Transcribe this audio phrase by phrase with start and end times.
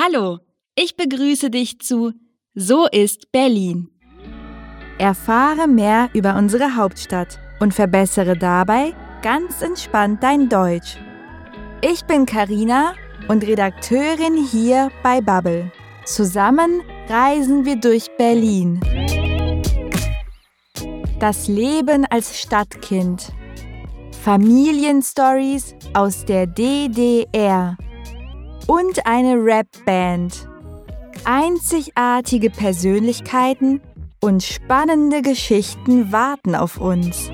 [0.00, 0.38] Hallo,
[0.76, 2.12] ich begrüße dich zu
[2.54, 3.88] So ist Berlin.
[4.96, 10.98] Erfahre mehr über unsere Hauptstadt und verbessere dabei ganz entspannt dein Deutsch.
[11.80, 12.92] Ich bin Karina
[13.26, 15.72] und Redakteurin hier bei Bubble.
[16.04, 18.78] Zusammen reisen wir durch Berlin.
[21.18, 23.32] Das Leben als Stadtkind.
[24.22, 27.76] Familienstories aus der DDR.
[28.68, 30.46] Und eine Rapband.
[31.24, 33.80] Einzigartige Persönlichkeiten
[34.22, 37.30] und spannende Geschichten warten auf uns.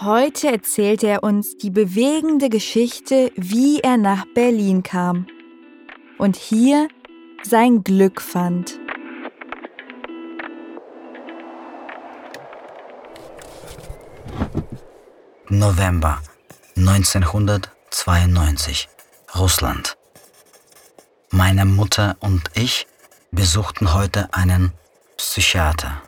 [0.00, 5.26] Heute erzählt er uns die bewegende Geschichte, wie er nach Berlin kam
[6.16, 6.86] und hier
[7.42, 8.78] sein Glück fand.
[15.48, 16.20] November
[17.96, 18.88] 1992,
[19.34, 19.96] Russland.
[21.30, 22.86] Meine Mutter und ich
[23.30, 24.72] besuchten heute einen
[25.16, 26.02] Psychiater.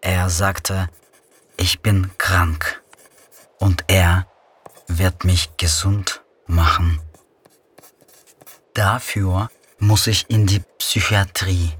[0.00, 0.88] Er sagte,
[1.56, 2.82] ich bin krank
[3.58, 4.26] und er
[4.88, 7.00] wird mich gesund machen.
[8.74, 11.72] Dafür muss ich in die Psychiatrie.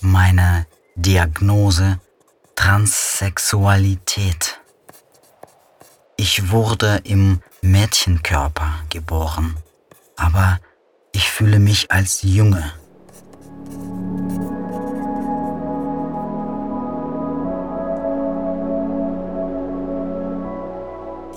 [0.00, 0.66] Meine
[0.96, 2.00] Diagnose
[2.56, 4.61] Transsexualität.
[6.24, 9.56] Ich wurde im Mädchenkörper geboren,
[10.16, 10.60] aber
[11.10, 12.62] ich fühle mich als Junge.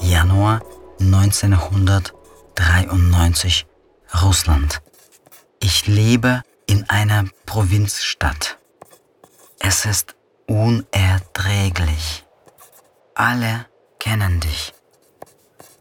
[0.01, 0.61] Januar
[0.99, 3.65] 1993
[4.21, 4.83] Russland.
[5.59, 8.59] Ich lebe in einer Provinzstadt.
[9.59, 10.13] Es ist
[10.45, 12.23] unerträglich.
[13.15, 13.65] Alle
[13.97, 14.74] kennen dich.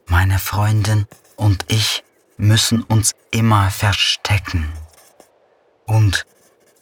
[0.06, 1.06] Meine Freundin
[1.37, 2.04] und ich
[2.37, 4.72] müssen uns immer verstecken.
[5.87, 6.26] Und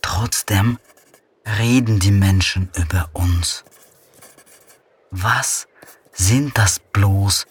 [0.00, 0.78] trotzdem
[1.58, 3.64] reden die Menschen über uns.
[5.10, 5.66] Was
[6.12, 7.46] sind das bloß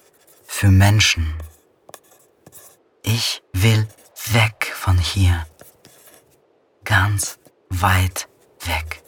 [0.46, 1.34] für Menschen?
[3.04, 3.88] Ich will
[4.32, 5.46] weg von hier.
[6.84, 7.40] Ganz
[7.70, 8.28] weit
[8.66, 9.04] weg.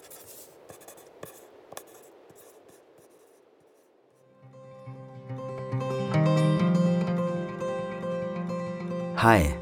[9.24, 9.56] Hi,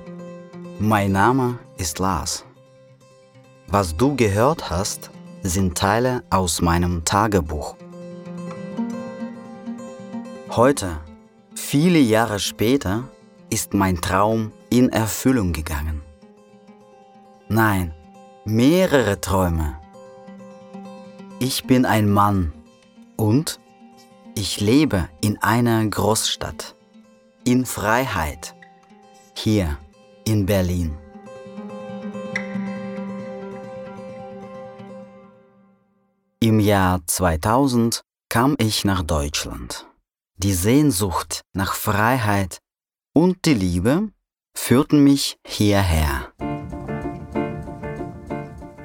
[0.79, 2.45] mein Name ist Lars.
[3.67, 5.11] Was du gehört hast,
[5.43, 7.75] sind Teile aus meinem Tagebuch.
[10.49, 10.97] Heute,
[11.53, 13.03] viele Jahre später,
[13.51, 16.01] ist mein Traum in Erfüllung gegangen.
[17.47, 17.93] Nein,
[18.45, 19.77] mehrere Träume.
[21.37, 22.51] Ich bin ein Mann
[23.15, 23.59] und
[24.33, 26.73] ich lebe in einer Großstadt,
[27.43, 28.55] in Freiheit,
[29.41, 29.79] hier
[30.23, 30.95] in Berlin.
[36.39, 39.87] Im Jahr 2000 kam ich nach Deutschland.
[40.37, 42.59] Die Sehnsucht nach Freiheit
[43.13, 44.09] und die Liebe
[44.55, 46.31] führten mich hierher.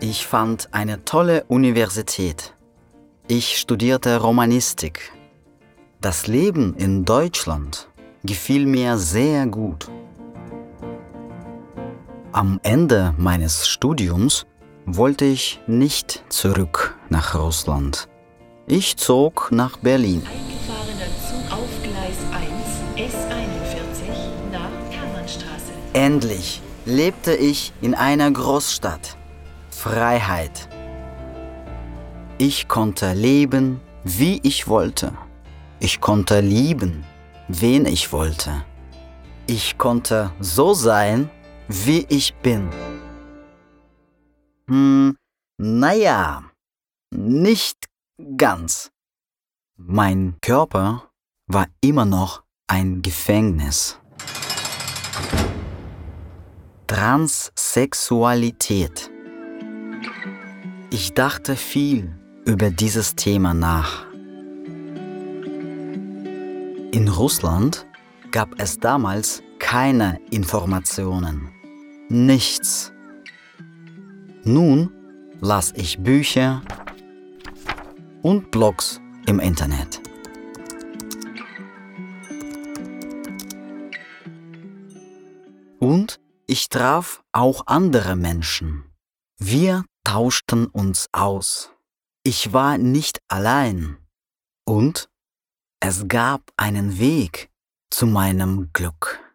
[0.01, 2.55] Ich fand eine tolle Universität.
[3.29, 5.13] Ich studierte Romanistik.
[6.01, 7.91] Das Leben in Deutschland
[8.25, 9.91] gefiel mir sehr gut.
[12.37, 14.45] Am Ende meines Studiums
[14.85, 18.09] wollte ich nicht zurück nach Russland.
[18.67, 20.23] Ich zog nach Berlin.
[25.95, 29.17] Endlich lebte ich in einer Großstadt.
[29.71, 30.69] Freiheit.
[32.37, 35.15] Ich konnte leben, wie ich wollte.
[35.81, 37.03] Ich konnte lieben,
[37.49, 38.63] wen ich wollte.
[39.47, 41.31] Ich konnte so sein,
[41.69, 42.71] wie ich bin.
[44.69, 45.17] Hm,
[45.59, 46.51] naja,
[47.15, 47.87] nicht
[48.37, 48.91] ganz.
[49.77, 51.11] Mein Körper
[51.47, 54.01] war immer noch ein Gefängnis.
[56.87, 59.11] Transsexualität.
[60.91, 64.07] Ich dachte viel über dieses Thema nach.
[66.93, 67.87] In Russland
[68.31, 71.56] gab es damals keine Informationen.
[72.09, 72.93] Nichts.
[74.45, 74.93] Nun
[75.41, 76.63] las ich Bücher
[78.23, 80.01] und Blogs im Internet.
[85.81, 88.85] Und ich traf auch andere Menschen.
[89.39, 91.73] Wir tauschten uns aus.
[92.23, 93.97] Ich war nicht allein.
[94.65, 95.09] Und
[95.81, 97.51] es gab einen Weg
[97.91, 99.26] zu meinem Glück.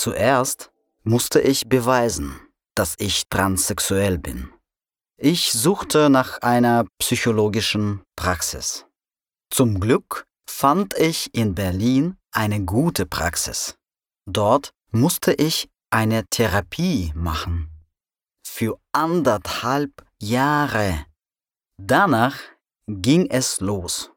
[0.00, 0.70] Zuerst
[1.02, 2.38] musste ich beweisen,
[2.76, 4.48] dass ich transsexuell bin.
[5.16, 8.86] Ich suchte nach einer psychologischen Praxis.
[9.50, 13.74] Zum Glück fand ich in Berlin eine gute Praxis.
[14.24, 17.68] Dort musste ich eine Therapie machen.
[18.46, 19.90] Für anderthalb
[20.20, 21.06] Jahre.
[21.76, 22.36] Danach
[22.86, 24.12] ging es los.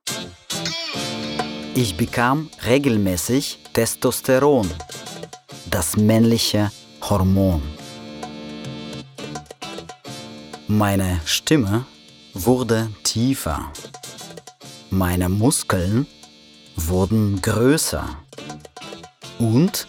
[1.74, 4.70] Ich bekam regelmäßig Testosteron,
[5.72, 6.72] das männliche
[7.02, 7.62] Hormon.
[10.68, 11.86] Meine Stimme
[12.34, 13.72] wurde tiefer.
[14.90, 16.06] Meine Muskeln
[16.76, 18.06] wurden größer.
[19.40, 19.88] Und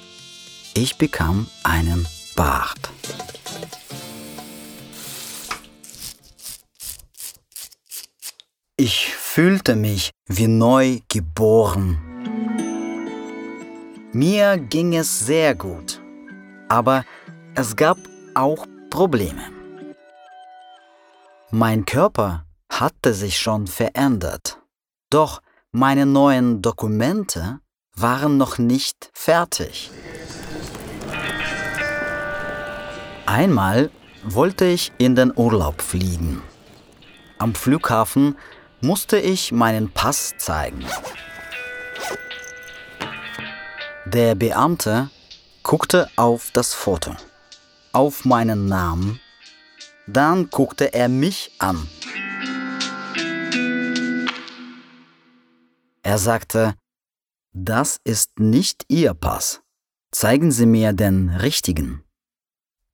[0.74, 2.06] ich bekam einen
[2.36, 2.90] Bart.
[8.76, 12.11] Ich fühlte mich wie neu geboren.
[14.14, 16.02] Mir ging es sehr gut,
[16.68, 17.06] aber
[17.54, 17.96] es gab
[18.34, 19.40] auch Probleme.
[21.50, 24.58] Mein Körper hatte sich schon verändert,
[25.08, 27.60] doch meine neuen Dokumente
[27.94, 29.90] waren noch nicht fertig.
[33.24, 33.90] Einmal
[34.24, 36.42] wollte ich in den Urlaub fliegen.
[37.38, 38.36] Am Flughafen
[38.82, 40.84] musste ich meinen Pass zeigen.
[44.12, 45.10] Der Beamte
[45.62, 47.14] guckte auf das Foto,
[47.92, 49.20] auf meinen Namen
[50.06, 51.88] dann guckte er mich an.
[56.02, 56.74] Er sagte,
[57.52, 59.62] das ist nicht Ihr Pass.
[60.10, 62.04] Zeigen Sie mir den richtigen.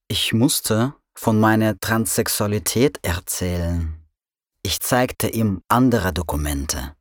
[0.08, 3.94] Ich musste von meiner Transsexualität erzählen.
[4.62, 6.94] Ich zeigte ihm andere Dokumente,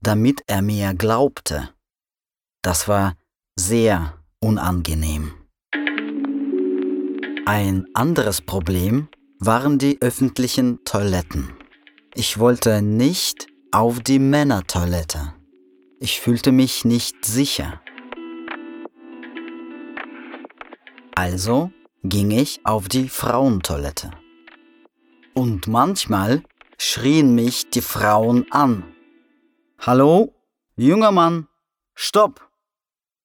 [0.00, 1.70] damit er mir glaubte.
[2.62, 3.16] Das war
[3.62, 5.32] sehr unangenehm.
[7.46, 11.52] Ein anderes Problem waren die öffentlichen Toiletten.
[12.14, 15.34] Ich wollte nicht auf die Männertoilette.
[16.00, 17.80] Ich fühlte mich nicht sicher.
[21.14, 21.70] Also
[22.02, 24.10] ging ich auf die Frauentoilette.
[25.34, 26.42] Und manchmal
[26.78, 28.82] schrien mich die Frauen an.
[29.78, 30.34] Hallo,
[30.74, 31.46] junger Mann,
[31.94, 32.51] stopp!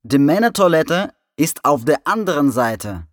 [0.03, 3.07] Die Männertoilette ist auf der anderen Seite.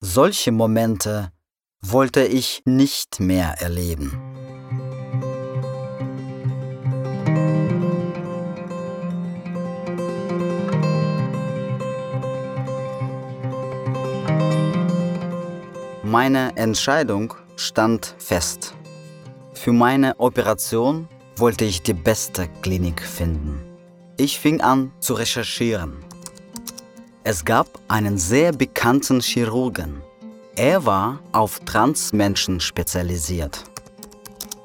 [0.00, 1.32] Solche Momente
[1.80, 4.12] wollte ich nicht mehr erleben.
[16.02, 18.74] Meine Entscheidung stand fest.
[19.54, 23.63] Für meine Operation wollte ich die beste Klinik finden.
[24.16, 26.04] Ich fing an zu recherchieren.
[27.24, 30.02] Es gab einen sehr bekannten Chirurgen.
[30.54, 33.64] Er war auf Transmenschen spezialisiert.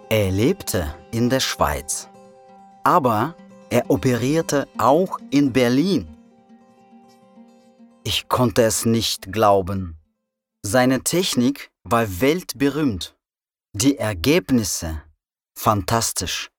[0.10, 2.08] Er lebte in der Schweiz,
[2.84, 3.36] aber
[3.72, 6.08] er operierte auch in Berlin.
[8.04, 9.98] Ich konnte es nicht glauben.
[10.62, 13.16] Seine Technik war weltberühmt.
[13.74, 15.02] Die Ergebnisse
[15.56, 16.52] fantastisch.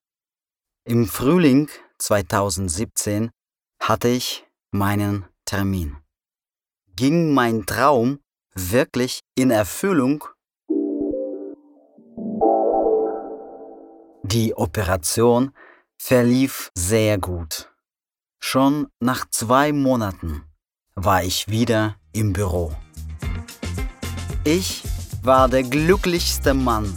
[0.84, 1.68] Im Frühling
[2.00, 3.30] 2017
[3.80, 5.96] hatte ich meinen Termin.
[6.96, 8.20] Ging mein Traum
[8.54, 10.24] wirklich in Erfüllung?
[14.22, 15.52] Die Operation
[15.98, 17.72] verlief sehr gut.
[18.38, 20.44] Schon nach zwei Monaten
[20.94, 22.74] war ich wieder im Büro.
[24.44, 24.82] Ich
[25.22, 26.96] war der glücklichste Mann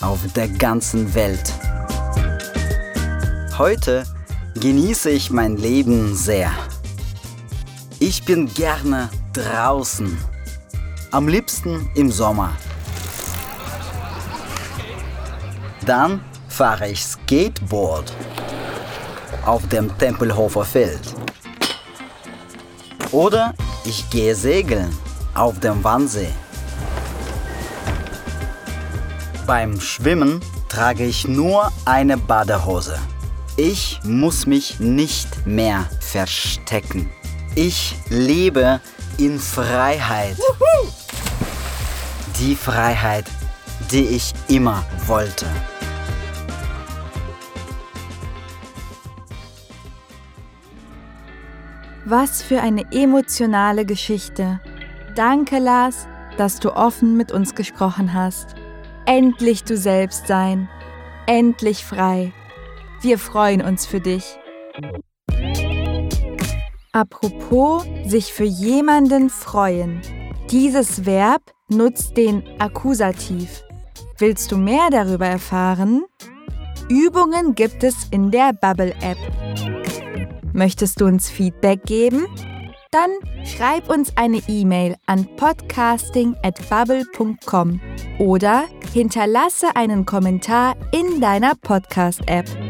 [0.00, 1.52] auf der ganzen Welt.
[3.56, 4.04] Heute
[4.54, 6.50] genieße ich mein Leben sehr.
[7.98, 10.18] Ich bin gerne draußen.
[11.10, 12.52] Am liebsten im Sommer.
[15.86, 18.12] Dann fahre ich Skateboard
[19.44, 21.14] auf dem Tempelhofer Feld.
[23.12, 23.54] Oder
[23.84, 24.94] ich gehe segeln
[25.34, 26.30] auf dem Wannsee.
[29.46, 32.98] Beim Schwimmen trage ich nur eine Badehose.
[33.62, 37.10] Ich muss mich nicht mehr verstecken.
[37.54, 38.80] Ich lebe
[39.18, 40.38] in Freiheit.
[42.38, 43.26] Die Freiheit,
[43.90, 45.44] die ich immer wollte.
[52.06, 54.58] Was für eine emotionale Geschichte.
[55.14, 58.54] Danke, Lars, dass du offen mit uns gesprochen hast.
[59.04, 60.70] Endlich du selbst sein.
[61.26, 62.32] Endlich frei.
[63.02, 64.36] Wir freuen uns für dich.
[66.92, 70.02] Apropos sich für jemanden freuen.
[70.50, 73.62] Dieses Verb nutzt den Akkusativ.
[74.18, 76.02] Willst du mehr darüber erfahren?
[76.90, 79.16] Übungen gibt es in der Bubble App.
[80.52, 82.26] Möchtest du uns Feedback geben?
[82.90, 83.10] Dann
[83.44, 87.80] schreib uns eine E-Mail an podcasting@bubble.com
[88.18, 92.69] oder hinterlasse einen Kommentar in deiner Podcast-App.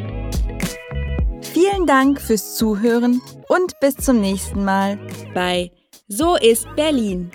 [1.53, 4.99] Vielen Dank fürs Zuhören und bis zum nächsten Mal
[5.35, 5.73] bei
[6.07, 7.31] So ist Berlin.